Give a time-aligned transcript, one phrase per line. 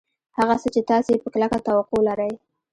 [0.37, 2.33] هغه څه چې تاسې یې په کلکه توقع لرئ